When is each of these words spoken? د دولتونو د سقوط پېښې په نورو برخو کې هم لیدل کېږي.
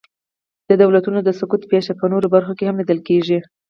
د 0.69 0.71
دولتونو 0.81 1.19
د 1.23 1.29
سقوط 1.39 1.61
پېښې 1.71 1.93
په 1.99 2.05
نورو 2.11 2.27
برخو 2.35 2.53
کې 2.57 2.67
هم 2.67 2.75
لیدل 2.79 2.99
کېږي. 3.07 3.39